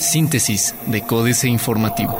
Síntesis 0.00 0.74
de 0.86 1.02
Códice 1.02 1.48
Informativo. 1.48 2.18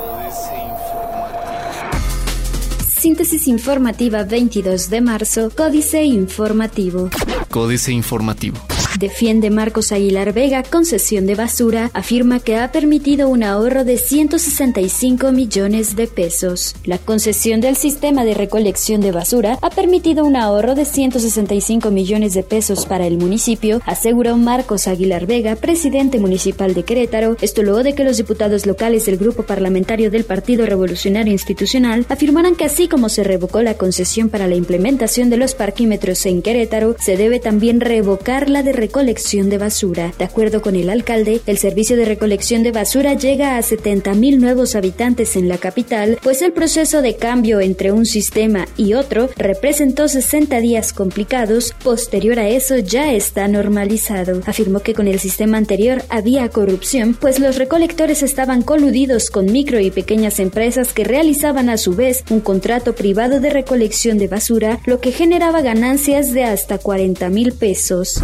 Síntesis 2.87 3.46
informativa 3.46 4.25
22 4.25 4.90
de 4.90 5.01
marzo, 5.01 5.51
Códice 5.56 6.03
Informativo. 6.03 7.11
Códice 7.51 7.93
Informativo. 7.93 8.59
Defiende 8.98 9.50
Marcos 9.50 9.92
Aguilar 9.92 10.32
Vega 10.32 10.64
concesión 10.64 11.24
de 11.24 11.37
basura, 11.37 11.88
afirma 11.94 12.40
que 12.40 12.56
ha 12.56 12.72
permitido 12.72 13.28
un 13.28 13.44
ahorro 13.44 13.85
de 13.85 13.96
165 13.96 15.31
millones 15.31 15.94
de 15.94 16.09
pesos. 16.09 16.74
La 16.84 16.98
concesión 16.98 17.60
del 17.60 17.77
sistema 17.77 18.24
de 18.24 18.34
recolección 18.34 19.00
de 19.00 19.12
basura 19.12 19.56
ha 19.62 19.70
permitido 19.70 20.24
un 20.24 20.34
ahorro 20.34 20.74
de 20.74 20.84
165 20.84 21.92
millones 21.92 22.34
de 22.34 22.42
pesos 22.42 22.87
para 22.87 23.06
el 23.06 23.19
municipio, 23.19 23.80
aseguró 23.87 24.37
Marcos 24.37 24.88
Aguilar 24.88 25.27
Vega, 25.27 25.55
presidente 25.55 26.19
municipal 26.19 26.74
de 26.74 26.83
Querétaro, 26.83 27.37
esto 27.41 27.62
luego 27.62 27.84
de 27.84 27.95
que 27.95 28.02
los 28.02 28.16
diputados 28.16 28.66
locales 28.66 29.06
del 29.06 29.16
grupo 29.16 29.45
parlamentario 29.45 30.10
del 30.10 30.24
Partido 30.24 30.66
Revolucionario 30.66 31.32
Institucional 31.32 32.04
afirmaran 32.09 32.56
que 32.56 32.65
así 32.65 32.88
como 32.88 33.09
se 33.09 33.23
revocó 33.23 33.62
la 33.62 33.74
concesión 33.74 34.28
para 34.28 34.48
la 34.48 34.56
implementación 34.56 35.30
de 35.30 35.37
los 35.37 35.54
parquímetros 35.54 36.26
en 36.26 36.42
Querétaro, 36.42 36.96
se 36.98 37.16
debe 37.16 37.38
también 37.38 37.80
revocar 37.80 38.51
la 38.51 38.65
de 38.65 38.88
recolección 38.88 39.51
de 39.51 39.59
basura. 39.59 40.15
De 40.16 40.24
acuerdo 40.24 40.62
con 40.62 40.74
el 40.74 40.88
alcalde, 40.88 41.42
el 41.45 41.59
servicio 41.59 41.95
de 41.95 42.06
recolección 42.06 42.62
de 42.62 42.73
basura 42.73 43.12
llega 43.12 43.59
a 43.59 43.60
70.000 43.60 44.38
nuevos 44.38 44.74
habitantes 44.74 45.37
en 45.37 45.46
la 45.46 45.59
capital, 45.59 46.19
pues 46.23 46.41
el 46.41 46.52
proceso 46.52 47.02
de 47.02 47.16
cambio 47.16 47.60
entre 47.60 47.93
un 47.93 48.06
sistema 48.06 48.66
y 48.79 48.95
otro 48.95 49.29
representó 49.37 50.09
60 50.09 50.59
días 50.60 50.95
complicados. 50.95 51.74
Posterior 51.84 52.38
a 52.38 52.48
eso 52.48 52.79
ya 52.79 53.12
está 53.12 53.46
normalizado. 53.46 54.41
Afirmó 54.46 54.80
que 54.80 54.95
con 54.95 55.07
el 55.07 55.20
sistema 55.20 55.59
anterior 55.59 56.02
había 56.09 56.48
corrupción, 56.48 57.12
pues 57.12 57.41
los 57.41 57.59
recolectores 57.59 58.23
estaban 58.23 58.62
coludidos 58.62 59.29
con 59.29 59.52
micro 59.52 59.80
y 59.80 59.90
pequeñas 59.90 60.40
empresas 60.40 60.95
que 60.95 61.05
realizaban 61.05 61.68
a 61.68 61.77
su 61.77 61.95
vez 61.95 62.24
un 62.30 62.40
contrato 62.40 62.95
privado 62.95 63.38
de 63.38 63.51
recolección 63.51 64.17
de 64.17 64.29
basura, 64.29 64.81
lo 64.87 64.99
que 64.99 65.12
generaba 65.12 65.61
ganancias 65.61 66.33
de 66.33 66.45
hasta 66.45 66.79
40 66.79 67.29
mil 67.29 67.53
pesos. 67.53 68.23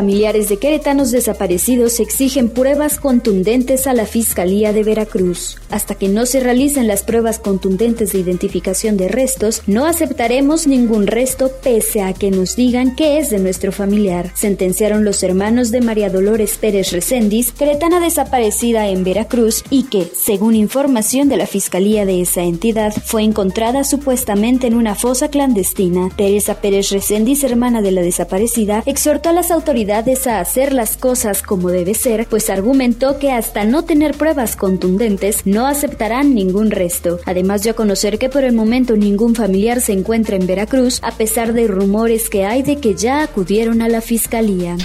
Familiares 0.00 0.48
de 0.48 0.56
queretanos 0.56 1.10
desaparecidos 1.10 2.00
exigen 2.00 2.48
pruebas 2.48 2.98
contundentes 2.98 3.86
a 3.86 3.92
la 3.92 4.06
Fiscalía 4.06 4.72
de 4.72 4.82
Veracruz. 4.82 5.58
Hasta 5.68 5.94
que 5.94 6.08
no 6.08 6.24
se 6.24 6.40
realicen 6.40 6.88
las 6.88 7.02
pruebas 7.02 7.38
contundentes 7.38 8.12
de 8.12 8.20
identificación 8.20 8.96
de 8.96 9.08
restos, 9.08 9.62
no 9.66 9.84
aceptaremos 9.84 10.66
ningún 10.66 11.06
resto 11.06 11.50
pese 11.62 12.00
a 12.00 12.14
que 12.14 12.30
nos 12.30 12.56
digan 12.56 12.96
que 12.96 13.18
es 13.18 13.28
de 13.28 13.40
nuestro 13.40 13.72
familiar, 13.72 14.32
sentenciaron 14.34 15.04
los 15.04 15.22
hermanos 15.22 15.70
de 15.70 15.82
María 15.82 16.08
Dolores 16.08 16.56
Pérez 16.56 16.92
Recendis, 16.92 17.52
queretana 17.52 18.00
desaparecida 18.00 18.88
en 18.88 19.04
Veracruz 19.04 19.64
y 19.68 19.82
que, 19.82 20.10
según 20.16 20.54
información 20.54 21.28
de 21.28 21.36
la 21.36 21.46
Fiscalía 21.46 22.06
de 22.06 22.22
esa 22.22 22.40
entidad, 22.40 22.94
fue 23.04 23.22
encontrada 23.22 23.84
supuestamente 23.84 24.66
en 24.66 24.76
una 24.76 24.94
fosa 24.94 25.28
clandestina. 25.28 26.08
Teresa 26.16 26.62
Pérez 26.62 26.88
Recendis, 26.90 27.44
hermana 27.44 27.82
de 27.82 27.92
la 27.92 28.00
desaparecida, 28.00 28.82
exhortó 28.86 29.28
a 29.28 29.34
las 29.34 29.50
autoridades 29.50 29.89
a 29.92 30.40
hacer 30.40 30.72
las 30.72 30.96
cosas 30.96 31.42
como 31.42 31.70
debe 31.70 31.94
ser, 31.94 32.26
pues 32.28 32.48
argumentó 32.48 33.18
que 33.18 33.32
hasta 33.32 33.64
no 33.64 33.84
tener 33.84 34.16
pruebas 34.16 34.56
contundentes 34.56 35.46
no 35.46 35.66
aceptarán 35.66 36.34
ningún 36.34 36.70
resto. 36.70 37.18
Además 37.26 37.62
dio 37.62 37.72
a 37.72 37.76
conocer 37.76 38.18
que 38.18 38.28
por 38.28 38.44
el 38.44 38.54
momento 38.54 38.96
ningún 38.96 39.34
familiar 39.34 39.80
se 39.80 39.92
encuentra 39.92 40.36
en 40.36 40.46
Veracruz, 40.46 41.00
a 41.02 41.12
pesar 41.12 41.52
de 41.52 41.66
rumores 41.66 42.30
que 42.30 42.44
hay 42.44 42.62
de 42.62 42.76
que 42.76 42.94
ya 42.94 43.22
acudieron 43.22 43.82
a 43.82 43.88
la 43.88 44.00
fiscalía. 44.00 44.76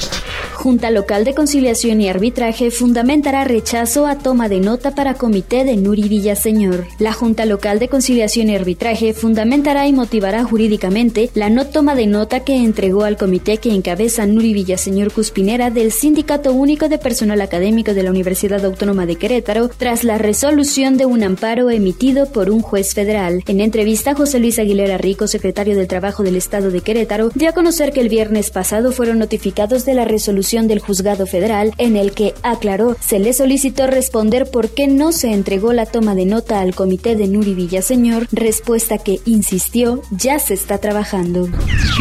Junta 0.65 0.89
Local 0.89 1.25
de 1.25 1.35
Conciliación 1.35 2.01
y 2.01 2.09
Arbitraje 2.09 2.71
fundamentará 2.71 3.43
rechazo 3.43 4.07
a 4.07 4.17
toma 4.17 4.49
de 4.49 4.59
nota 4.59 4.95
para 4.95 5.13
comité 5.13 5.63
de 5.63 5.77
Nuri 5.77 6.09
Villaseñor. 6.09 6.87
La 6.97 7.13
Junta 7.13 7.45
Local 7.45 7.77
de 7.77 7.87
Conciliación 7.87 8.49
y 8.49 8.55
Arbitraje 8.55 9.13
fundamentará 9.13 9.87
y 9.87 9.93
motivará 9.93 10.43
jurídicamente 10.43 11.29
la 11.35 11.51
no 11.51 11.67
toma 11.67 11.93
de 11.93 12.07
nota 12.07 12.39
que 12.39 12.55
entregó 12.55 13.03
al 13.03 13.15
comité 13.15 13.57
que 13.57 13.75
encabeza 13.75 14.25
Nuri 14.25 14.53
Villaseñor 14.53 15.11
Cuspinera 15.11 15.69
del 15.69 15.91
Sindicato 15.91 16.51
Único 16.51 16.89
de 16.89 16.97
Personal 16.97 17.41
Académico 17.41 17.93
de 17.93 18.01
la 18.01 18.09
Universidad 18.09 18.65
Autónoma 18.65 19.05
de 19.05 19.17
Querétaro 19.17 19.69
tras 19.69 20.03
la 20.03 20.17
resolución 20.17 20.97
de 20.97 21.05
un 21.05 21.21
amparo 21.21 21.69
emitido 21.69 22.31
por 22.31 22.49
un 22.49 22.61
juez 22.61 22.95
federal. 22.95 23.43
En 23.45 23.61
entrevista, 23.61 24.15
José 24.15 24.39
Luis 24.39 24.57
Aguilera 24.57 24.97
Rico, 24.97 25.27
secretario 25.27 25.77
del 25.77 25.87
Trabajo 25.87 26.23
del 26.23 26.37
Estado 26.37 26.71
de 26.71 26.81
Querétaro, 26.81 27.29
dio 27.35 27.49
a 27.49 27.53
conocer 27.53 27.93
que 27.93 28.01
el 28.01 28.09
viernes 28.09 28.49
pasado 28.49 28.91
fueron 28.91 29.19
notificados 29.19 29.85
de 29.85 29.93
la 29.93 30.05
resolución 30.05 30.54
del 30.63 30.79
juzgado 30.79 31.27
federal 31.27 31.73
en 31.77 31.97
el 31.97 32.13
que 32.13 32.33
aclaró 32.41 32.95
se 33.01 33.19
le 33.19 33.33
solicitó 33.33 33.87
responder 33.87 34.49
por 34.49 34.69
qué 34.69 34.87
no 34.87 35.11
se 35.11 35.33
entregó 35.33 35.73
la 35.73 35.85
toma 35.85 36.15
de 36.15 36.25
nota 36.25 36.61
al 36.61 36.73
comité 36.73 37.17
de 37.17 37.27
Nuri 37.27 37.53
Villaseñor, 37.53 38.27
respuesta 38.31 38.97
que 38.97 39.19
insistió 39.25 40.01
ya 40.11 40.39
se 40.39 40.53
está 40.53 40.77
trabajando. 40.77 41.49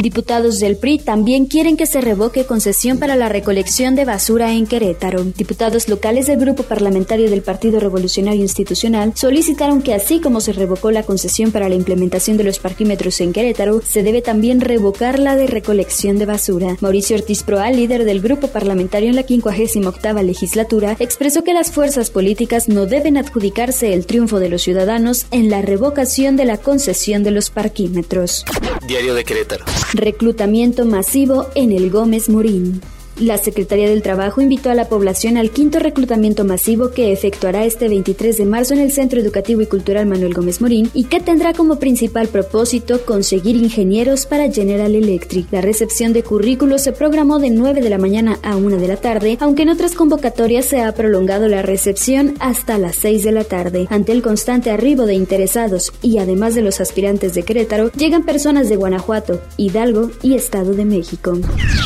Diputados 0.00 0.60
del 0.60 0.76
PRI 0.76 0.98
también 0.98 1.46
quieren 1.46 1.76
que 1.76 1.86
se 1.86 2.00
revoque 2.00 2.46
concesión 2.46 2.98
para 2.98 3.16
la 3.16 3.28
recolección 3.28 3.96
de 3.96 4.04
basura 4.04 4.52
en 4.52 4.66
Querétaro. 4.66 5.24
Diputados 5.24 5.88
locales 5.88 6.26
del 6.26 6.38
grupo 6.38 6.62
parlamentario 6.62 7.28
del 7.28 7.42
Partido 7.42 7.80
Revolucionario 7.80 8.42
Institucional 8.42 9.12
solicitaron 9.16 9.82
que 9.82 9.94
así 9.94 10.20
como 10.20 10.40
se 10.40 10.52
revocó 10.52 10.92
la 10.92 11.02
concesión 11.02 11.50
para 11.50 11.68
la 11.68 11.74
implementación 11.74 12.36
de 12.36 12.44
los 12.44 12.60
parquímetros 12.60 13.20
en 13.20 13.32
Querétaro, 13.32 13.82
se 13.82 14.04
debe 14.04 14.22
también 14.22 14.60
revocar 14.60 15.18
la 15.18 15.34
de 15.34 15.46
recolección 15.48 16.18
de 16.18 16.26
basura. 16.26 16.76
Mauricio 16.80 17.16
Ortiz 17.16 17.42
Proal, 17.42 17.76
líder 17.76 18.04
del 18.04 18.20
grupo 18.20 18.43
parlamentario 18.48 19.10
en 19.10 19.16
la 19.16 19.24
58 19.26 20.22
legislatura, 20.22 20.96
expresó 20.98 21.44
que 21.44 21.54
las 21.54 21.70
fuerzas 21.70 22.10
políticas 22.10 22.68
no 22.68 22.86
deben 22.86 23.16
adjudicarse 23.16 23.92
el 23.92 24.06
triunfo 24.06 24.40
de 24.40 24.48
los 24.48 24.62
ciudadanos 24.62 25.26
en 25.30 25.50
la 25.50 25.62
revocación 25.62 26.36
de 26.36 26.44
la 26.44 26.58
concesión 26.58 27.22
de 27.22 27.30
los 27.30 27.50
parquímetros. 27.50 28.44
Diario 28.86 29.14
de 29.14 29.24
Querétaro. 29.24 29.64
Reclutamiento 29.92 30.84
masivo 30.84 31.48
en 31.54 31.72
el 31.72 31.90
Gómez 31.90 32.28
Morín. 32.28 32.80
La 33.20 33.38
Secretaría 33.38 33.88
del 33.88 34.02
Trabajo 34.02 34.40
invitó 34.40 34.70
a 34.70 34.74
la 34.74 34.88
población 34.88 35.36
al 35.36 35.50
quinto 35.50 35.78
reclutamiento 35.78 36.44
masivo 36.44 36.90
que 36.90 37.12
efectuará 37.12 37.64
este 37.64 37.88
23 37.88 38.36
de 38.36 38.44
marzo 38.44 38.74
en 38.74 38.80
el 38.80 38.90
Centro 38.90 39.20
Educativo 39.20 39.62
y 39.62 39.66
Cultural 39.66 40.06
Manuel 40.06 40.34
Gómez 40.34 40.60
Morín 40.60 40.90
y 40.94 41.04
que 41.04 41.20
tendrá 41.20 41.52
como 41.52 41.78
principal 41.78 42.26
propósito 42.26 43.04
conseguir 43.04 43.54
ingenieros 43.54 44.26
para 44.26 44.50
General 44.50 44.92
Electric. 44.92 45.46
La 45.52 45.60
recepción 45.60 46.12
de 46.12 46.24
currículos 46.24 46.82
se 46.82 46.90
programó 46.90 47.38
de 47.38 47.50
9 47.50 47.82
de 47.82 47.90
la 47.90 47.98
mañana 47.98 48.40
a 48.42 48.56
1 48.56 48.78
de 48.78 48.88
la 48.88 48.96
tarde, 48.96 49.36
aunque 49.38 49.62
en 49.62 49.68
otras 49.68 49.94
convocatorias 49.94 50.64
se 50.64 50.80
ha 50.80 50.92
prolongado 50.92 51.46
la 51.46 51.62
recepción 51.62 52.34
hasta 52.40 52.78
las 52.78 52.96
6 52.96 53.22
de 53.22 53.32
la 53.32 53.44
tarde. 53.44 53.86
Ante 53.90 54.10
el 54.10 54.22
constante 54.22 54.72
arribo 54.72 55.06
de 55.06 55.14
interesados 55.14 55.92
y 56.02 56.18
además 56.18 56.56
de 56.56 56.62
los 56.62 56.80
aspirantes 56.80 57.34
de 57.34 57.44
Querétaro, 57.44 57.92
llegan 57.92 58.24
personas 58.24 58.68
de 58.68 58.74
Guanajuato, 58.74 59.40
Hidalgo 59.56 60.10
y 60.20 60.34
Estado 60.34 60.72
de 60.72 60.84
México. 60.84 61.38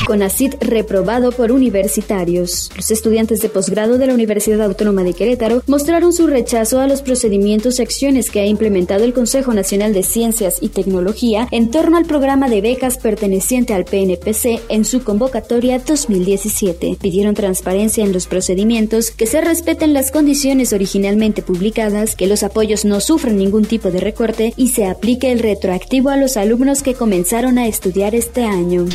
CONACID 0.07 0.55
reprobado 0.61 1.18
por 1.19 1.51
universitarios. 1.51 2.71
Los 2.77 2.91
estudiantes 2.93 3.43
de 3.43 3.49
posgrado 3.49 3.99
de 3.99 4.07
la 4.07 4.15
Universidad 4.15 4.63
Autónoma 4.63 5.03
de 5.03 5.15
Querétaro 5.15 5.63
mostraron 5.67 6.13
su 6.13 6.29
rechazo 6.29 6.81
a 6.81 6.87
los 6.87 7.03
procedimientos 7.03 7.79
y 7.79 7.83
acciones 7.83 8.31
que 8.31 8.41
ha 8.41 8.47
implementado 8.47 9.05
el 9.05 9.13
Consejo 9.13 9.53
Nacional 9.53 9.93
de 9.93 10.05
Ciencias 10.05 10.59
y 10.61 10.69
Tecnología 10.69 11.49
en 11.51 11.73
torno 11.73 11.97
al 11.97 12.05
programa 12.05 12.49
de 12.49 12.61
becas 12.61 12.99
perteneciente 12.99 13.75
al 13.75 13.85
PNPC 13.85 14.61
en 14.69 14.85
su 14.85 15.03
convocatoria 15.03 15.81
2017. 15.81 16.97
Pidieron 17.01 17.35
transparencia 17.35 18.05
en 18.05 18.13
los 18.13 18.29
procedimientos, 18.29 19.11
que 19.11 19.27
se 19.27 19.41
respeten 19.41 19.93
las 19.93 20.13
condiciones 20.13 20.73
originalmente 20.73 21.43
publicadas, 21.43 22.15
que 22.15 22.29
los 22.29 22.45
apoyos 22.45 22.85
no 22.85 23.01
sufran 23.01 23.37
ningún 23.37 23.65
tipo 23.65 23.91
de 23.91 23.99
recorte 23.99 24.55
y 24.57 24.69
se 24.69 24.87
aplique 24.87 25.33
el 25.33 25.41
retroactivo 25.41 26.11
a 26.11 26.17
los 26.17 26.37
alumnos 26.37 26.83
que 26.83 26.95
comenzaron 26.95 27.59
a 27.59 27.67
estudiar 27.67 28.15
este 28.15 28.45
año. 28.45 28.87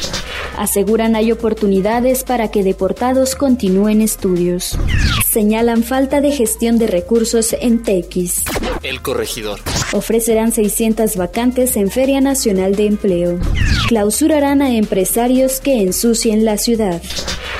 Aseguran 0.58 1.16
hay 1.16 1.32
oportunidades 1.32 2.13
para 2.22 2.52
que 2.52 2.62
deportados 2.62 3.34
continúen 3.34 4.00
estudios. 4.00 4.78
Señalan 5.28 5.82
falta 5.82 6.22
de 6.22 6.32
gestión 6.32 6.78
de 6.78 6.86
recursos 6.86 7.56
en 7.60 7.82
TX. 7.82 8.44
El 8.84 9.02
corregidor. 9.02 9.60
Ofrecerán 9.94 10.52
600 10.52 11.16
vacantes 11.16 11.76
en 11.76 11.90
Feria 11.90 12.22
Nacional 12.22 12.76
de 12.76 12.86
Empleo. 12.86 13.40
Clausurarán 13.88 14.62
a 14.62 14.76
empresarios 14.76 15.60
que 15.60 15.82
ensucien 15.82 16.46
la 16.46 16.60
ciudad. 16.60 17.02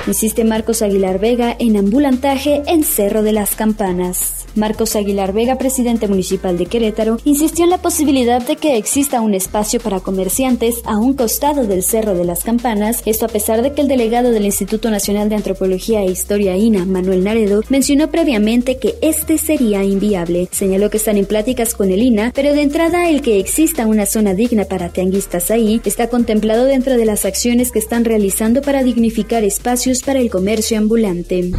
Insiste 0.06 0.44
Marcos 0.44 0.82
Aguilar 0.82 1.18
Vega 1.18 1.56
en 1.58 1.76
ambulantaje 1.76 2.62
en 2.68 2.84
Cerro 2.84 3.24
de 3.24 3.32
las 3.32 3.56
Campanas. 3.56 4.43
Marcos 4.54 4.96
Aguilar 4.96 5.32
Vega, 5.32 5.56
presidente 5.56 6.08
municipal 6.08 6.58
de 6.58 6.66
Querétaro, 6.66 7.18
insistió 7.24 7.64
en 7.64 7.70
la 7.70 7.78
posibilidad 7.78 8.40
de 8.46 8.56
que 8.56 8.76
exista 8.76 9.20
un 9.20 9.34
espacio 9.34 9.80
para 9.80 10.00
comerciantes 10.00 10.82
a 10.84 10.98
un 10.98 11.14
costado 11.14 11.66
del 11.66 11.82
Cerro 11.82 12.14
de 12.14 12.24
las 12.24 12.44
Campanas, 12.44 13.02
esto 13.06 13.24
a 13.24 13.28
pesar 13.28 13.62
de 13.62 13.72
que 13.72 13.80
el 13.80 13.88
delegado 13.88 14.30
del 14.30 14.44
Instituto 14.44 14.90
Nacional 14.90 15.28
de 15.28 15.36
Antropología 15.36 16.02
e 16.02 16.10
Historia 16.10 16.56
INA, 16.56 16.84
Manuel 16.84 17.24
Naredo, 17.24 17.62
mencionó 17.68 18.10
previamente 18.10 18.76
que 18.76 18.96
este 19.00 19.38
sería 19.38 19.82
inviable. 19.84 20.48
Señaló 20.50 20.90
que 20.90 20.98
están 20.98 21.16
en 21.16 21.26
pláticas 21.26 21.74
con 21.74 21.90
el 21.90 22.02
INA, 22.02 22.32
pero 22.34 22.52
de 22.52 22.62
entrada 22.62 23.08
el 23.08 23.22
que 23.22 23.38
exista 23.38 23.86
una 23.86 24.06
zona 24.06 24.34
digna 24.34 24.64
para 24.64 24.90
tianguistas 24.90 25.50
ahí 25.50 25.80
está 25.84 26.08
contemplado 26.08 26.64
dentro 26.64 26.96
de 26.96 27.04
las 27.04 27.24
acciones 27.24 27.70
que 27.70 27.78
están 27.78 28.04
realizando 28.04 28.62
para 28.62 28.82
dignificar 28.82 29.44
espacios 29.44 30.02
para 30.02 30.20
el 30.20 30.30
comercio 30.30 30.78
ambulante. 30.78 31.50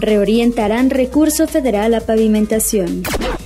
Reorientarán 0.00 0.90
recurso 0.90 1.46
federal 1.46 1.94
a 1.94 2.00
pavimentación. 2.00 2.39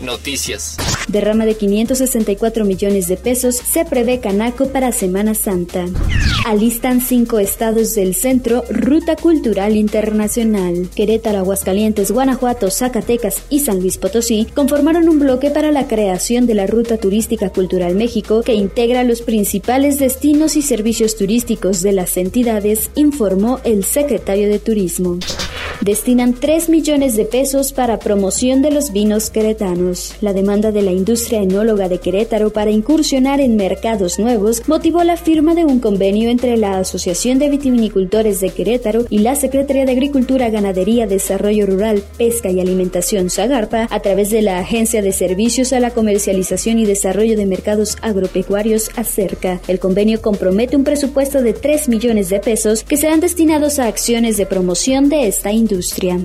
Noticias. 0.00 0.76
Derrama 1.08 1.46
de 1.46 1.56
564 1.56 2.64
millones 2.64 3.08
de 3.08 3.17
pesos 3.17 3.56
se 3.56 3.85
prevé 3.85 4.20
Canaco 4.20 4.69
para 4.69 4.93
Semana 4.93 5.35
Santa. 5.35 5.87
Alistan 6.46 7.00
cinco 7.00 7.38
estados 7.38 7.94
del 7.94 8.14
centro 8.14 8.64
Ruta 8.69 9.17
Cultural 9.17 9.76
Internacional. 9.76 10.88
Querétaro, 10.94 11.38
Aguascalientes, 11.38 12.11
Guanajuato, 12.11 12.70
Zacatecas 12.70 13.43
y 13.50 13.61
San 13.61 13.81
Luis 13.81 13.99
Potosí 13.99 14.46
conformaron 14.55 15.08
un 15.08 15.19
bloque 15.19 15.50
para 15.50 15.73
la 15.73 15.88
creación 15.88 16.47
de 16.47 16.55
la 16.55 16.67
Ruta 16.67 16.99
Turística 16.99 17.50
Cultural 17.50 17.94
México 17.94 18.43
que 18.43 18.55
integra 18.55 19.05
los 19.05 19.23
principales 19.23 19.99
destinos 19.99 20.56
y 20.56 20.62
servicios 20.62 21.17
turísticos 21.17 21.82
de 21.82 21.93
las 21.93 22.17
entidades, 22.17 22.90
informó 22.94 23.61
el 23.64 23.85
secretario 23.85 24.49
de 24.49 24.58
Turismo 24.58 25.19
destinan 25.81 26.35
3 26.35 26.69
millones 26.69 27.17
de 27.17 27.25
pesos 27.25 27.73
para 27.73 27.99
promoción 27.99 28.62
de 28.62 28.70
los 28.70 28.84
vinos 28.93 29.31
queretanos. 29.31 30.15
La 30.21 30.33
demanda 30.33 30.73
de 30.73 30.83
la 30.83 30.93
industria 30.93 31.43
enóloga 31.43 31.89
de 31.89 31.99
Querétaro 31.99 32.51
para 32.51 32.71
incursionar 32.71 33.41
en 33.41 33.57
mercados 33.57 34.19
nuevos 34.19 34.63
motivó 34.67 35.03
la 35.05 35.17
firma 35.17 35.55
de 35.55 35.65
un 35.65 35.81
convenio 35.81 36.31
entre 36.31 36.57
la 36.57 36.79
Asociación 36.79 37.39
de 37.39 37.51
Vitivinicultores 37.51 38.41
de 38.41 38.51
Querétaro 38.51 39.05
y 39.11 39.19
la 39.19 39.35
Secretaría 39.35 39.85
de 39.85 39.93
Agricultura, 39.93 40.51
Ganadería, 40.51 41.07
Desarrollo 41.07 41.67
Rural, 41.67 42.03
Pesca 42.17 42.51
y 42.51 42.61
Alimentación 42.61 43.31
Zagarpa 43.31 43.89
a 43.91 44.01
través 44.01 44.31
de 44.31 44.43
la 44.43 44.59
Agencia 44.59 45.03
de 45.03 45.13
Servicios 45.13 45.73
a 45.73 45.81
la 45.81 45.91
Comercialización 45.91 46.79
y 46.79 46.87
Desarrollo 46.87 47.37
de 47.37 47.47
Mercados 47.47 47.99
Agropecuarios 48.03 48.91
ACERCA. 48.97 49.61
El 49.69 49.79
convenio 49.79 50.23
compromete 50.23 50.77
un 50.77 50.85
presupuesto 50.85 51.43
de 51.43 51.53
3 51.53 51.89
millones 51.89 52.29
de 52.29 52.41
pesos 52.41 52.85
que 52.85 52.97
serán 52.97 53.21
destinados 53.21 53.79
a 53.79 53.87
acciones 53.87 54.37
de 54.37 54.47
promoción 54.47 55.09
de 55.09 55.27
esta 55.27 55.51
industria 55.51 55.75
industria. 55.75 56.21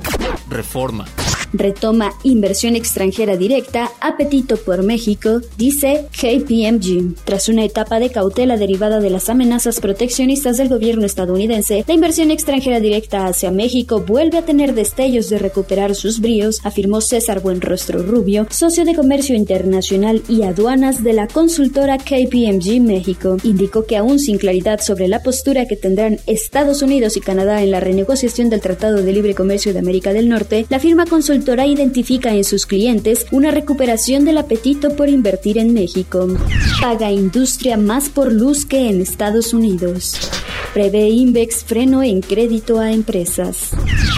Reforma 0.49 1.05
retoma 1.53 2.13
inversión 2.23 2.75
extranjera 2.75 3.37
directa, 3.37 3.91
apetito 4.01 4.57
por 4.57 4.83
México, 4.83 5.41
dice 5.57 6.05
KPMG. 6.11 7.15
Tras 7.25 7.49
una 7.49 7.65
etapa 7.65 7.99
de 7.99 8.09
cautela 8.09 8.57
derivada 8.57 8.99
de 8.99 9.09
las 9.09 9.29
amenazas 9.29 9.79
proteccionistas 9.79 10.57
del 10.57 10.69
gobierno 10.69 11.05
estadounidense, 11.05 11.83
la 11.87 11.93
inversión 11.93 12.31
extranjera 12.31 12.79
directa 12.79 13.25
hacia 13.25 13.51
México 13.51 14.01
vuelve 14.01 14.37
a 14.37 14.45
tener 14.45 14.73
destellos 14.73 15.29
de 15.29 15.39
recuperar 15.39 15.95
sus 15.95 16.19
bríos, 16.19 16.61
afirmó 16.63 17.01
César 17.01 17.41
Buenrostro 17.41 18.03
Rubio, 18.03 18.47
socio 18.49 18.85
de 18.85 18.95
comercio 18.95 19.35
internacional 19.35 20.21
y 20.27 20.43
aduanas 20.43 21.03
de 21.03 21.13
la 21.13 21.27
consultora 21.27 21.97
KPMG 21.97 22.81
México. 22.81 23.37
Indicó 23.43 23.85
que 23.85 23.97
aún 23.97 24.19
sin 24.19 24.37
claridad 24.37 24.81
sobre 24.81 25.07
la 25.07 25.23
postura 25.23 25.65
que 25.65 25.75
tendrán 25.75 26.19
Estados 26.27 26.81
Unidos 26.81 27.17
y 27.17 27.21
Canadá 27.21 27.61
en 27.63 27.71
la 27.71 27.79
renegociación 27.79 28.49
del 28.49 28.61
Tratado 28.61 29.01
de 29.01 29.13
Libre 29.13 29.35
Comercio 29.35 29.73
de 29.73 29.79
América 29.79 30.13
del 30.13 30.29
Norte, 30.29 30.65
la 30.69 30.79
firma 30.79 31.05
consultora 31.05 31.38
consultora 31.39 31.67
identifica 31.67 32.33
en 32.33 32.43
sus 32.43 32.65
clientes 32.65 33.25
una 33.31 33.49
recuperación 33.49 34.25
del 34.25 34.39
apetito 34.39 34.97
por 34.97 35.07
invertir 35.07 35.57
en 35.57 35.73
México. 35.73 36.27
Paga 36.81 37.13
industria 37.13 37.77
más 37.77 38.09
por 38.09 38.33
luz 38.33 38.65
que 38.65 38.89
en 38.89 38.99
Estados 38.99 39.53
Unidos. 39.53 40.19
Prevé 40.73 41.07
Invex 41.07 41.63
freno 41.63 42.03
en 42.03 42.19
crédito 42.19 42.77
a 42.79 42.91
empresas. 42.91 43.71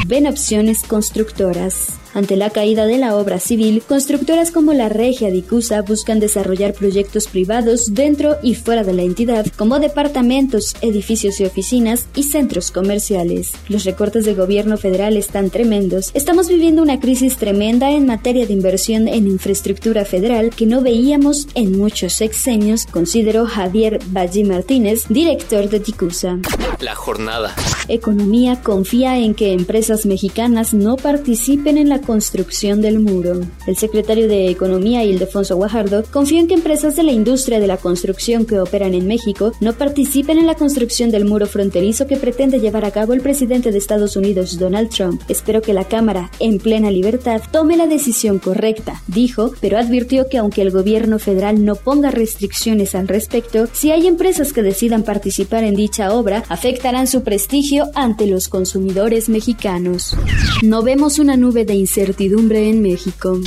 Ven 0.08 0.26
opciones 0.26 0.82
constructoras. 0.82 2.01
Ante 2.14 2.36
la 2.36 2.50
caída 2.50 2.86
de 2.86 2.98
la 2.98 3.16
obra 3.16 3.40
civil, 3.40 3.82
constructoras 3.88 4.52
como 4.52 4.74
la 4.74 4.90
Regia 4.90 5.32
Dicusa 5.32 5.82
buscan 5.82 6.20
desarrollar 6.20 6.74
proyectos 6.74 7.28
privados 7.28 7.94
dentro 7.94 8.38
y 8.44 8.56
fuera 8.56 8.84
de 8.84 8.94
la 8.94 9.04
entidad, 9.04 9.46
como 9.58 9.80
departamentos, 9.80 10.76
edificios 10.82 11.40
y 11.40 11.46
oficinas 11.46 12.08
y 12.14 12.24
centros 12.24 12.72
comerciales. 12.72 13.54
Los 13.70 13.86
recortes 13.86 14.26
del 14.26 14.36
gobierno 14.36 14.78
federal 14.78 15.16
están 15.16 15.50
tremendos. 15.50 16.12
Estamos 16.14 16.50
viviendo 16.50 16.82
una 16.82 17.00
crisis 17.00 17.38
tremenda 17.38 17.92
en 17.92 18.06
materia 18.06 18.46
de 18.46 18.54
inversión 18.54 19.08
en 19.08 19.28
infraestructura 19.28 20.04
federal 20.04 20.50
que 20.50 20.66
no 20.66 20.82
veíamos 20.82 21.48
en 21.56 21.78
muchos 21.78 22.14
sexenios, 22.14 22.86
consideró 22.88 23.46
Javier 23.46 24.00
Valle 24.08 24.44
Martínez, 24.44 25.06
director 25.08 25.70
de 25.70 25.80
Dicusa. 25.80 26.40
La 26.82 26.96
jornada. 26.96 27.54
Economía 27.88 28.60
confía 28.64 29.20
en 29.20 29.36
que 29.36 29.54
empresas 29.54 30.08
mexicanas 30.08 30.74
no 30.74 30.98
participen 30.98 31.78
en 31.78 31.90
la 31.90 32.02
construcción 32.02 32.82
del 32.82 33.00
muro. 33.00 33.42
El 33.68 33.78
secretario 33.78 34.28
de 34.28 34.50
Economía, 34.50 35.04
Ildefonso 35.04 35.58
Guajardo, 35.58 36.04
confió 36.12 36.40
en 36.40 36.48
que 36.48 36.56
empresas 36.56 36.96
de 36.96 37.04
la 37.04 37.12
industria 37.12 37.60
de 37.60 37.68
la 37.68 37.78
construcción 37.78 38.48
que 38.48 38.60
operan 38.60 38.96
en 38.96 39.06
México 39.06 39.52
no 39.60 39.74
participen 39.74 40.40
en 40.40 40.48
la 40.48 40.56
construcción 40.56 41.12
del 41.12 41.26
muro 41.26 41.46
fronterizo 41.46 42.08
que 42.08 42.18
pretende 42.18 42.60
llevar 42.60 42.86
a 42.86 42.92
cabo 42.92 43.14
el 43.14 43.22
presidente 43.22 43.72
de 43.72 43.78
Estados 43.78 44.16
Unidos, 44.16 44.58
Donald 44.58 44.90
Trump. 44.90 45.22
Espero 45.28 45.62
que 45.62 45.74
la 45.74 45.86
Cámara, 45.86 46.32
en 46.40 46.58
plena 46.58 46.90
libertad, 46.90 47.44
tome 47.52 47.78
la 47.78 47.86
decisión 47.86 48.40
correcta, 48.40 49.04
dijo, 49.06 49.54
pero 49.62 49.78
advirtió 49.78 50.30
que 50.30 50.40
aunque 50.40 50.64
el 50.64 50.72
gobierno 50.72 51.20
federal 51.20 51.64
no 51.64 51.76
ponga 51.76 52.10
restricciones 52.10 52.96
al 52.96 53.08
respecto, 53.08 53.68
si 53.72 53.92
hay 53.92 54.08
empresas 54.08 54.52
que 54.52 54.64
decidan 54.64 55.04
participar 55.04 55.64
en 55.64 55.76
dicha 55.76 56.14
obra, 56.14 56.44
afectarán 56.72 57.06
su 57.06 57.22
prestigio 57.22 57.92
ante 57.96 58.28
los 58.28 58.48
consumidores 58.48 59.28
mexicanos. 59.28 60.16
No 60.64 60.84
vemos 60.84 61.20
una 61.20 61.36
nube 61.36 61.66
de 61.66 61.74
incertidumbre 61.74 62.70
en 62.70 62.82
México. 62.82 63.38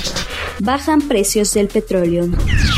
Bajan 0.60 1.00
precios 1.00 1.52
del 1.52 1.68
petróleo. 1.68 2.28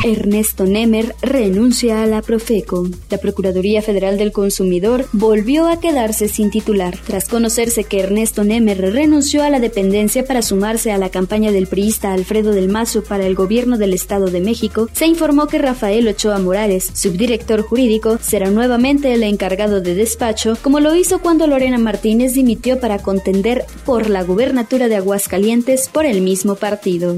Ernesto 0.05 0.64
Nemer 0.64 1.14
renuncia 1.20 2.02
a 2.02 2.06
la 2.06 2.23
Profeco. 2.23 2.88
La 3.11 3.19
Procuraduría 3.19 3.82
Federal 3.82 4.17
del 4.17 4.32
Consumidor 4.32 5.06
volvió 5.12 5.67
a 5.69 5.78
quedarse 5.78 6.28
sin 6.28 6.50
titular. 6.50 6.96
Tras 7.06 7.28
conocerse 7.28 7.84
que 7.84 8.00
Ernesto 8.00 8.44
Nemer 8.44 8.81
renunció 8.93 9.43
a 9.43 9.50
la 9.50 9.61
dependencia 9.61 10.25
para 10.25 10.43
sumarse 10.43 10.90
a 10.90 10.99
la 10.99 11.11
campaña 11.11 11.52
del 11.52 11.67
priista 11.67 12.12
Alfredo 12.12 12.52
del 12.52 12.69
Mazo 12.69 13.02
para 13.05 13.26
el 13.26 13.34
gobierno 13.34 13.76
del 13.79 13.93
Estado 13.93 14.26
de 14.26 14.40
México, 14.40 14.88
se 14.93 15.06
informó 15.06 15.46
que 15.46 15.58
Rafael 15.58 16.08
Ochoa 16.08 16.38
Morales, 16.38 16.90
subdirector 16.94 17.62
jurídico, 17.62 18.19
será 18.22 18.50
nuevamente 18.50 19.12
el 19.12 19.22
encargado 19.22 19.81
de 19.81 19.94
despacho, 19.94 20.56
como 20.62 20.81
lo 20.81 20.94
hizo 20.94 21.19
cuando 21.19 21.46
Lorena 21.46 21.79
Martínez 21.79 22.32
dimitió 22.34 22.81
para 22.81 22.99
contender 22.99 23.67
por 23.84 24.08
la 24.08 24.22
gubernatura 24.22 24.88
de 24.88 24.96
Aguascalientes 24.96 25.88
por 25.88 26.06
el 26.06 26.22
mismo 26.22 26.55
partido. 26.55 27.17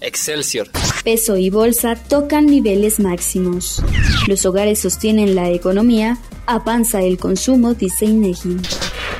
Excelsior. 0.00 0.68
Peso 1.04 1.36
y 1.36 1.50
bolsa 1.50 1.96
tocan 1.96 2.46
niveles 2.46 3.00
máximos. 3.00 3.82
Los 4.26 4.44
hogares 4.46 4.78
sostienen 4.78 5.34
la 5.34 5.50
economía, 5.50 6.18
avanza 6.46 7.02
el 7.02 7.18
consumo, 7.18 7.74
dice 7.74 8.06
INEGI. 8.06 8.56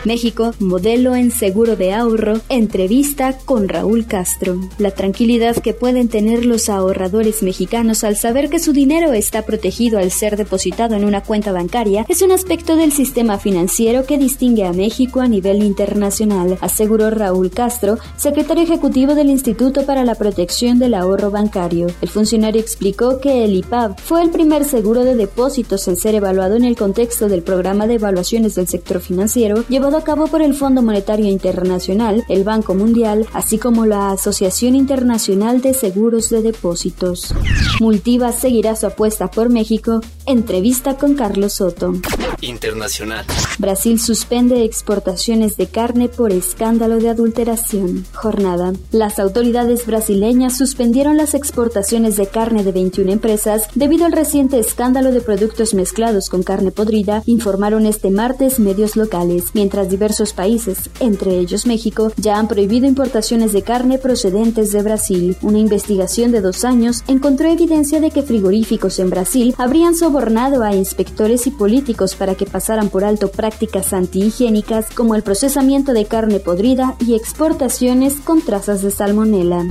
México, 0.04 0.54
modelo 0.60 1.14
en 1.14 1.30
seguro 1.30 1.76
de 1.76 1.92
ahorro, 1.92 2.40
entrevista 2.48 3.36
con 3.44 3.68
Raúl 3.68 4.06
Castro. 4.06 4.58
La 4.78 4.92
tranquilidad 4.92 5.56
que 5.56 5.74
pueden 5.74 6.08
tener 6.08 6.46
los 6.46 6.70
ahorradores 6.70 7.42
mexicanos 7.42 8.02
al 8.02 8.16
saber 8.16 8.48
que 8.48 8.60
su 8.60 8.72
dinero 8.72 9.12
está 9.12 9.42
protegido 9.42 9.98
al 9.98 10.10
ser 10.10 10.38
depositado 10.38 10.94
en 10.94 11.04
una 11.04 11.22
cuenta 11.22 11.52
bancaria 11.52 12.06
es 12.08 12.22
un 12.22 12.32
aspecto 12.32 12.76
del 12.76 12.92
sistema 12.92 13.38
financiero 13.38 14.06
que 14.06 14.16
distingue 14.16 14.64
a 14.64 14.72
México 14.72 15.20
a 15.20 15.28
nivel 15.28 15.62
internacional, 15.62 16.56
aseguró 16.62 17.10
Raúl 17.10 17.50
Castro, 17.50 17.98
secretario 18.16 18.64
ejecutivo 18.64 19.14
del 19.14 19.28
Instituto 19.28 19.84
para 19.84 20.04
la 20.04 20.14
Protección 20.14 20.78
del 20.78 20.94
Ahorro 20.94 21.30
Bancario. 21.30 21.88
El 22.00 22.08
funcionario 22.08 22.60
explicó 22.60 23.20
que 23.20 23.44
el 23.44 23.54
IPAB 23.54 24.00
fue 24.00 24.22
el 24.22 24.30
primer 24.30 24.64
seguro 24.64 25.04
de 25.04 25.14
depósitos 25.14 25.86
en 25.88 25.96
ser 25.96 26.14
evaluado 26.14 26.56
en 26.56 26.64
el 26.64 26.76
contexto 26.76 27.28
del 27.28 27.42
programa 27.42 27.86
de 27.86 27.94
evaluaciones 27.94 28.54
del 28.54 28.66
sector 28.66 29.00
financiero 29.00 29.62
llevado 29.68 29.89
a 29.96 30.04
cabo 30.04 30.26
por 30.26 30.42
el 30.42 30.54
Fondo 30.54 30.82
Monetario 30.82 31.26
Internacional, 31.26 32.24
el 32.28 32.44
Banco 32.44 32.74
Mundial, 32.74 33.26
así 33.32 33.58
como 33.58 33.86
la 33.86 34.10
Asociación 34.10 34.74
Internacional 34.74 35.60
de 35.60 35.74
Seguros 35.74 36.30
de 36.30 36.42
Depósitos. 36.42 37.34
Multiva 37.80 38.32
seguirá 38.32 38.76
su 38.76 38.86
apuesta 38.86 39.30
por 39.30 39.48
México. 39.48 40.00
Entrevista 40.26 40.96
con 40.96 41.14
Carlos 41.14 41.54
Soto. 41.54 41.94
Internacional. 42.40 43.24
Brasil 43.58 43.98
suspende 43.98 44.64
exportaciones 44.64 45.56
de 45.56 45.66
carne 45.66 46.08
por 46.08 46.32
escándalo 46.32 46.98
de 46.98 47.08
adulteración. 47.08 48.04
Jornada. 48.12 48.72
Las 48.92 49.18
autoridades 49.18 49.86
brasileñas 49.86 50.56
suspendieron 50.56 51.16
las 51.16 51.34
exportaciones 51.34 52.16
de 52.16 52.26
carne 52.26 52.64
de 52.64 52.72
21 52.72 53.10
empresas 53.12 53.68
debido 53.74 54.04
al 54.04 54.12
reciente 54.12 54.58
escándalo 54.58 55.10
de 55.10 55.20
productos 55.20 55.74
mezclados 55.74 56.28
con 56.28 56.42
carne 56.42 56.70
podrida, 56.70 57.22
informaron 57.26 57.86
este 57.86 58.10
martes 58.10 58.60
medios 58.60 58.96
locales, 58.96 59.46
mientras 59.54 59.79
diversos 59.88 60.32
países, 60.32 60.90
entre 61.00 61.38
ellos 61.38 61.66
México, 61.66 62.12
ya 62.16 62.38
han 62.38 62.48
prohibido 62.48 62.86
importaciones 62.86 63.52
de 63.52 63.62
carne 63.62 63.98
procedentes 63.98 64.72
de 64.72 64.82
Brasil. 64.82 65.36
Una 65.42 65.58
investigación 65.58 66.32
de 66.32 66.40
dos 66.40 66.64
años 66.64 67.02
encontró 67.08 67.48
evidencia 67.48 68.00
de 68.00 68.10
que 68.10 68.22
frigoríficos 68.22 68.98
en 68.98 69.10
Brasil 69.10 69.54
habrían 69.58 69.94
sobornado 69.94 70.62
a 70.62 70.74
inspectores 70.74 71.46
y 71.46 71.50
políticos 71.50 72.14
para 72.14 72.34
que 72.34 72.46
pasaran 72.46 72.88
por 72.88 73.04
alto 73.04 73.30
prácticas 73.30 73.92
antihigiénicas 73.92 74.90
como 74.90 75.14
el 75.14 75.22
procesamiento 75.22 75.92
de 75.92 76.04
carne 76.04 76.40
podrida 76.40 76.96
y 76.98 77.14
exportaciones 77.14 78.14
con 78.16 78.42
trazas 78.42 78.82
de 78.82 78.90
salmonela. 78.90 79.66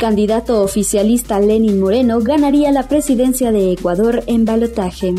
Candidato 0.00 0.62
oficialista 0.62 1.38
Lenin 1.38 1.78
Moreno 1.78 2.20
ganaría 2.20 2.72
la 2.72 2.88
presidencia 2.88 3.52
de 3.52 3.72
Ecuador 3.72 4.22
en 4.26 4.44
balotaje. 4.44 5.14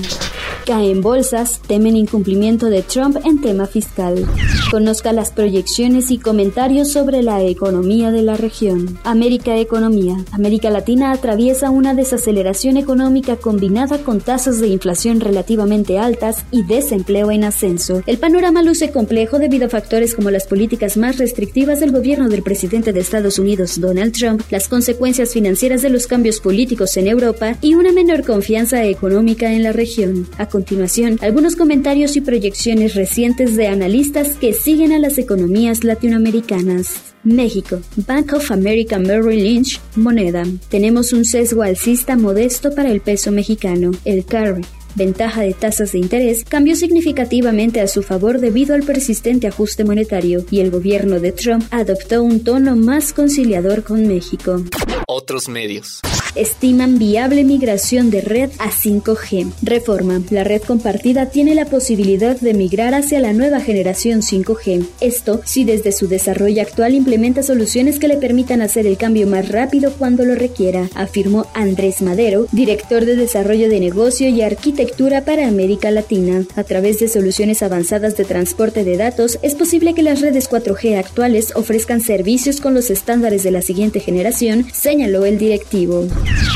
Caen 0.65 1.01
bolsas, 1.01 1.59
temen 1.67 1.97
incumplimiento 1.97 2.67
de 2.67 2.83
Trump 2.83 3.17
en 3.25 3.41
tema 3.41 3.65
fiscal. 3.65 4.25
Conozca 4.73 5.13
las 5.13 5.29
proyecciones 5.29 6.09
y 6.09 6.17
comentarios 6.17 6.91
sobre 6.91 7.21
la 7.21 7.43
economía 7.43 8.09
de 8.09 8.23
la 8.23 8.35
región. 8.37 8.97
América 9.03 9.55
Economía. 9.59 10.17
América 10.31 10.71
Latina 10.71 11.11
atraviesa 11.11 11.69
una 11.69 11.93
desaceleración 11.93 12.77
económica 12.77 13.35
combinada 13.35 13.99
con 13.99 14.19
tasas 14.19 14.59
de 14.59 14.69
inflación 14.69 15.19
relativamente 15.19 15.99
altas 15.99 16.45
y 16.49 16.63
desempleo 16.63 17.29
en 17.29 17.43
ascenso. 17.43 18.01
El 18.07 18.17
panorama 18.17 18.63
luce 18.63 18.89
complejo 18.89 19.37
debido 19.37 19.67
a 19.67 19.69
factores 19.69 20.15
como 20.15 20.31
las 20.31 20.47
políticas 20.47 20.97
más 20.97 21.19
restrictivas 21.19 21.79
del 21.79 21.91
gobierno 21.91 22.27
del 22.27 22.41
presidente 22.41 22.93
de 22.93 22.99
Estados 22.99 23.37
Unidos, 23.37 23.79
Donald 23.79 24.13
Trump, 24.13 24.41
las 24.49 24.67
consecuencias 24.67 25.33
financieras 25.33 25.83
de 25.83 25.91
los 25.91 26.07
cambios 26.07 26.39
políticos 26.39 26.97
en 26.97 27.05
Europa 27.05 27.57
y 27.61 27.75
una 27.75 27.91
menor 27.91 28.25
confianza 28.25 28.83
económica 28.83 29.53
en 29.53 29.61
la 29.61 29.71
región 29.71 30.27
continuación 30.49 31.19
algunos 31.21 31.55
comentarios 31.55 32.15
y 32.15 32.21
proyecciones 32.21 32.95
recientes 32.95 33.55
de 33.55 33.67
analistas 33.67 34.29
que 34.39 34.53
siguen 34.63 34.93
a 34.93 34.99
las 34.99 35.17
economías 35.17 35.83
latinoamericanas. 35.83 37.13
México. 37.23 37.81
Bank 38.07 38.33
of 38.33 38.51
America 38.51 38.97
Merrill 38.97 39.43
Lynch, 39.43 39.81
moneda. 39.95 40.43
Tenemos 40.69 41.11
un 41.11 41.25
sesgo 41.25 41.63
alcista 41.63 42.15
modesto 42.15 42.73
para 42.73 42.91
el 42.91 43.01
peso 43.01 43.31
mexicano, 43.31 43.91
el 44.05 44.25
carry 44.25 44.63
ventaja 44.95 45.41
de 45.41 45.53
tasas 45.53 45.93
de 45.93 45.97
interés, 45.97 46.43
cambió 46.43 46.75
significativamente 46.75 47.81
a 47.81 47.87
su 47.87 48.03
favor 48.03 48.39
debido 48.39 48.75
al 48.75 48.83
persistente 48.83 49.47
ajuste 49.47 49.83
monetario 49.83 50.45
y 50.51 50.59
el 50.59 50.69
gobierno 50.69 51.19
de 51.19 51.31
Trump 51.31 51.65
adoptó 51.71 52.21
un 52.21 52.43
tono 52.43 52.75
más 52.75 53.11
conciliador 53.11 53.83
con 53.83 54.07
México. 54.07 54.63
Otros 55.07 55.49
medios 55.49 55.99
estiman 56.35 56.97
viable 56.97 57.43
migración 57.43 58.09
de 58.09 58.21
red 58.21 58.51
a 58.59 58.69
5G. 58.69 59.51
Reforma. 59.61 60.21
La 60.29 60.43
red 60.43 60.61
compartida 60.61 61.29
tiene 61.29 61.55
la 61.55 61.65
posibilidad 61.65 62.39
de 62.39 62.53
migrar 62.53 62.93
hacia 62.93 63.19
la 63.19 63.33
nueva 63.33 63.59
generación 63.59 64.21
5G. 64.21 64.85
Esto 65.01 65.41
si 65.45 65.63
desde 65.63 65.91
su 65.91 66.07
desarrollo 66.07 66.61
actual 66.61 66.93
implementa 66.93 67.43
soluciones 67.43 67.99
que 67.99 68.07
le 68.07 68.17
permitan 68.17 68.61
hacer 68.61 68.87
el 68.87 68.97
cambio 68.97 69.27
más 69.27 69.49
rápido 69.49 69.91
cuando 69.93 70.25
lo 70.25 70.35
requiera, 70.35 70.89
afirmó 70.95 71.45
Andrés 71.53 72.01
Madero, 72.01 72.47
director 72.51 73.05
de 73.05 73.15
Desarrollo 73.15 73.69
de 73.69 73.79
Negocio 73.79 74.27
y 74.29 74.41
Arquitectura 74.41 75.25
para 75.25 75.47
América 75.47 75.91
Latina. 75.91 76.45
A 76.55 76.63
través 76.63 76.99
de 76.99 77.07
soluciones 77.07 77.63
avanzadas 77.63 78.17
de 78.17 78.25
transporte 78.25 78.83
de 78.83 78.97
datos, 78.97 79.39
es 79.41 79.55
posible 79.55 79.93
que 79.93 80.03
las 80.03 80.21
redes 80.21 80.49
4G 80.49 80.97
actuales 80.97 81.53
ofrezcan 81.55 82.01
servicios 82.01 82.61
con 82.61 82.73
los 82.73 82.89
estándares 82.89 83.43
de 83.43 83.51
la 83.51 83.61
siguiente 83.61 83.99
generación, 83.99 84.65
señaló 84.71 85.25
el 85.25 85.37
directivo. 85.37 86.07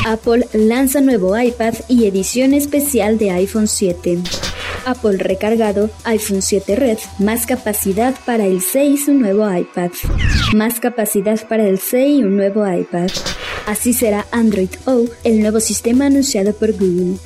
Apple 0.06 0.48
lanza 0.52 1.00
nuevo 1.00 1.38
iPad 1.38 1.74
y 1.88 2.06
edición 2.06 2.54
especial 2.54 3.18
de 3.18 3.30
iPhone 3.30 3.68
7. 3.68 4.18
Apple 4.86 5.18
recargado, 5.18 5.90
iPhone 6.04 6.40
7 6.42 6.76
Red, 6.76 6.98
más 7.18 7.46
capacidad 7.46 8.14
para 8.24 8.46
el 8.46 8.62
6 8.62 9.08
y 9.08 9.10
un 9.10 9.20
nuevo 9.20 9.50
iPad. 9.50 9.90
Más 10.54 10.80
capacidad 10.80 11.46
para 11.46 11.66
el 11.66 11.78
6 11.78 12.20
y 12.20 12.22
un 12.22 12.36
nuevo 12.36 12.66
iPad. 12.66 13.10
Así 13.66 13.92
será 13.92 14.26
Android 14.30 14.70
O, 14.86 15.04
el 15.24 15.40
nuevo 15.40 15.60
sistema 15.60 16.06
anunciado 16.06 16.54
por 16.54 16.72
Google. 16.72 17.18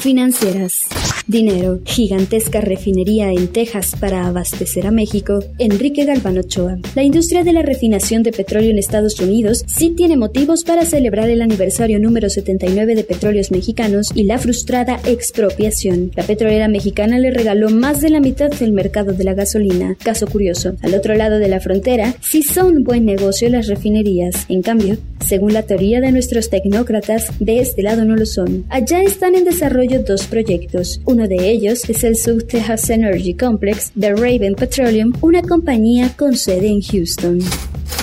Financieras. 0.00 0.86
Dinero, 1.26 1.80
gigantesca 1.84 2.60
refinería 2.60 3.32
en 3.32 3.48
Texas 3.48 3.94
para 3.98 4.26
abastecer 4.26 4.86
a 4.86 4.90
México, 4.90 5.40
Enrique 5.58 6.04
Galván 6.04 6.38
Ochoa. 6.38 6.78
La 6.94 7.02
industria 7.02 7.44
de 7.44 7.52
la 7.52 7.62
refinación 7.62 8.22
de 8.22 8.32
petróleo 8.32 8.70
en 8.70 8.78
Estados 8.78 9.20
Unidos 9.20 9.64
sí 9.66 9.90
tiene 9.90 10.16
motivos 10.16 10.64
para 10.64 10.84
celebrar 10.84 11.30
el 11.30 11.42
aniversario 11.42 12.00
número 12.00 12.28
79 12.28 12.94
de 12.94 13.04
Petróleos 13.04 13.50
Mexicanos 13.50 14.10
y 14.14 14.24
la 14.24 14.38
frustrada 14.38 15.00
expropiación. 15.04 16.10
La 16.16 16.24
petrolera 16.24 16.68
mexicana 16.68 17.18
le 17.18 17.30
regaló 17.30 17.70
más 17.70 18.00
de 18.00 18.10
la 18.10 18.20
mitad 18.20 18.50
del 18.50 18.72
mercado 18.72 19.12
de 19.12 19.24
la 19.24 19.34
gasolina. 19.34 19.96
Caso 20.02 20.26
curioso, 20.26 20.74
al 20.82 20.94
otro 20.94 21.14
lado 21.14 21.38
de 21.38 21.48
la 21.48 21.60
frontera 21.60 22.14
sí 22.20 22.42
son 22.42 22.84
buen 22.84 23.04
negocio 23.04 23.48
las 23.48 23.68
refinerías. 23.68 24.46
En 24.48 24.62
cambio, 24.62 24.98
según 25.26 25.52
la 25.52 25.62
teoría 25.62 26.00
de 26.00 26.12
nuestros 26.12 26.50
tecnócratas, 26.50 27.28
de 27.38 27.60
este 27.60 27.82
lado 27.82 28.04
no 28.04 28.16
lo 28.16 28.26
son. 28.26 28.64
Allá 28.68 29.02
están 29.02 29.34
en 29.34 29.44
desarrollo 29.44 30.02
dos 30.02 30.26
proyectos. 30.26 31.00
Uno 31.10 31.26
de 31.26 31.50
ellos 31.50 31.90
es 31.90 32.04
el 32.04 32.14
South 32.14 32.44
Texas 32.46 32.88
Energy 32.88 33.34
Complex 33.34 33.90
de 33.96 34.14
Raven 34.14 34.54
Petroleum, 34.54 35.12
una 35.22 35.42
compañía 35.42 36.14
con 36.16 36.36
sede 36.36 36.68
en 36.68 36.80
Houston. 36.80 37.40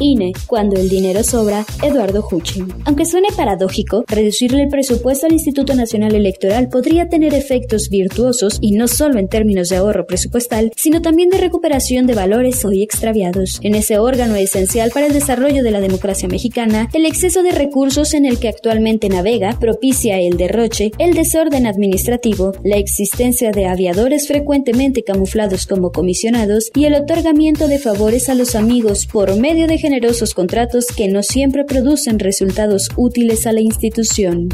INE, 0.00 0.32
cuando 0.46 0.76
el 0.76 0.88
dinero 0.88 1.22
sobra, 1.22 1.64
Eduardo 1.82 2.26
Huchin. 2.30 2.68
Aunque 2.84 3.06
suene 3.06 3.28
paradójico, 3.34 4.04
reducirle 4.06 4.62
el 4.62 4.68
presupuesto 4.68 5.26
al 5.26 5.32
Instituto 5.32 5.74
Nacional 5.74 6.14
Electoral 6.14 6.68
podría 6.68 7.08
tener 7.08 7.34
efectos 7.34 7.88
virtuosos 7.88 8.58
y 8.60 8.72
no 8.72 8.88
solo 8.88 9.18
en 9.18 9.28
términos 9.28 9.68
de 9.70 9.76
ahorro 9.76 10.06
presupuestal, 10.06 10.72
sino 10.76 11.00
también 11.00 11.30
de 11.30 11.38
recuperación 11.38 12.06
de 12.06 12.14
valores 12.14 12.64
hoy 12.64 12.82
extraviados. 12.82 13.58
En 13.62 13.74
ese 13.74 13.98
órgano 13.98 14.36
esencial 14.36 14.90
para 14.92 15.06
el 15.06 15.12
desarrollo 15.12 15.62
de 15.62 15.70
la 15.70 15.80
democracia 15.80 16.28
mexicana, 16.28 16.88
el 16.92 17.06
exceso 17.06 17.42
de 17.42 17.52
recursos 17.52 18.14
en 18.14 18.26
el 18.26 18.38
que 18.38 18.48
actualmente 18.48 19.08
navega 19.08 19.58
propicia 19.58 20.18
el 20.20 20.36
derroche, 20.36 20.75
el 20.80 21.14
desorden 21.14 21.66
administrativo, 21.66 22.52
la 22.62 22.76
existencia 22.76 23.50
de 23.50 23.66
aviadores 23.66 24.28
frecuentemente 24.28 25.02
camuflados 25.02 25.66
como 25.66 25.90
comisionados 25.90 26.70
y 26.74 26.84
el 26.84 26.94
otorgamiento 26.94 27.66
de 27.66 27.78
favores 27.78 28.28
a 28.28 28.34
los 28.34 28.54
amigos 28.54 29.06
por 29.06 29.36
medio 29.36 29.66
de 29.66 29.78
generosos 29.78 30.34
contratos 30.34 30.86
que 30.86 31.08
no 31.08 31.22
siempre 31.22 31.64
producen 31.64 32.18
resultados 32.18 32.90
útiles 32.96 33.46
a 33.46 33.52
la 33.52 33.60
institución. 33.60 34.48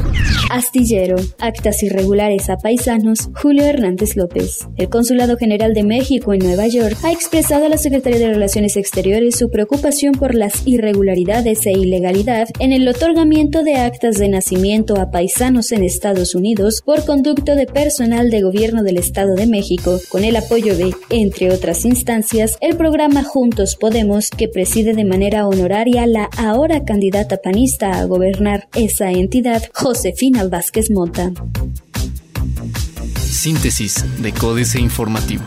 Astillero. 0.49 1.17
Actas 1.39 1.83
irregulares 1.83 2.49
a 2.49 2.57
paisanos. 2.57 3.29
Julio 3.41 3.65
Hernández 3.65 4.15
López. 4.15 4.67
El 4.77 4.89
Consulado 4.89 5.35
General 5.35 5.73
de 5.73 5.83
México 5.83 6.33
en 6.33 6.39
Nueva 6.39 6.67
York 6.67 6.97
ha 7.03 7.11
expresado 7.11 7.65
a 7.65 7.69
la 7.69 7.77
Secretaría 7.77 8.19
de 8.19 8.33
Relaciones 8.33 8.77
Exteriores 8.77 9.35
su 9.35 9.49
preocupación 9.49 10.13
por 10.13 10.35
las 10.35 10.65
irregularidades 10.65 11.65
e 11.65 11.71
ilegalidad 11.71 12.47
en 12.59 12.71
el 12.71 12.87
otorgamiento 12.87 13.63
de 13.63 13.75
actas 13.75 14.17
de 14.17 14.29
nacimiento 14.29 14.99
a 14.99 15.11
paisanos 15.11 15.71
en 15.71 15.83
Estados 16.13 16.35
Unidos 16.35 16.83
por 16.85 17.03
conducto 17.05 17.55
de 17.55 17.65
personal 17.65 18.29
de 18.29 18.43
gobierno 18.43 18.83
del 18.83 18.97
Estado 18.97 19.33
de 19.33 19.47
México, 19.47 19.99
con 20.09 20.23
el 20.23 20.35
apoyo 20.35 20.77
de, 20.77 20.95
entre 21.09 21.51
otras 21.51 21.85
instancias, 21.85 22.55
el 22.61 22.77
programa 22.77 23.23
Juntos 23.23 23.75
Podemos, 23.75 24.29
que 24.29 24.47
preside 24.47 24.93
de 24.93 25.05
manera 25.05 25.47
honoraria 25.47 26.05
la 26.05 26.29
ahora 26.37 26.85
candidata 26.85 27.37
panista 27.37 27.99
a 27.99 28.05
gobernar 28.05 28.67
esa 28.75 29.09
entidad, 29.11 29.63
Josefina 29.73 30.47
Vázquez 30.47 30.91
Mota. 30.91 31.31
Síntesis 33.19 34.05
de 34.21 34.31
Códice 34.33 34.79
Informativo. 34.79 35.43